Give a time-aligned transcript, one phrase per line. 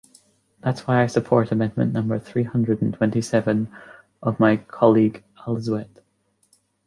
[0.61, 3.71] That’s why I support amendment number three hundred and twenty seven
[4.23, 6.01] of my colleague Alauzet.